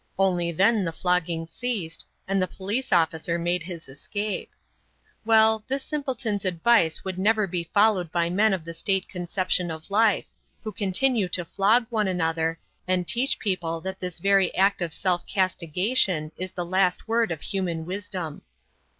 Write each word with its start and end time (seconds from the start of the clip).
Only 0.17 0.51
then 0.51 0.83
the 0.83 0.91
fogging 0.91 1.45
ceased, 1.45 2.07
and 2.27 2.41
the 2.41 2.47
police 2.47 2.91
officer 2.91 3.37
made 3.37 3.61
his 3.61 3.87
escape. 3.87 4.49
Well, 5.25 5.63
this 5.67 5.83
simpleton's 5.83 6.43
advice 6.43 7.05
would 7.05 7.19
never 7.19 7.45
be 7.45 7.65
followed 7.71 8.11
by 8.11 8.27
men 8.27 8.51
of 8.51 8.65
the 8.65 8.73
state 8.73 9.07
conception 9.07 9.69
of 9.69 9.91
life, 9.91 10.25
who 10.63 10.71
continue 10.71 11.29
to 11.29 11.45
flog 11.45 11.85
one 11.91 12.07
another, 12.07 12.59
and 12.87 13.07
teach 13.07 13.37
people 13.37 13.79
that 13.81 13.99
this 13.99 14.17
very 14.17 14.51
act 14.55 14.81
of 14.81 14.91
self 14.91 15.23
castigation 15.27 16.31
is 16.35 16.51
the 16.53 16.65
last 16.65 17.07
word 17.07 17.29
of 17.31 17.41
human 17.41 17.85
wisdom. 17.85 18.41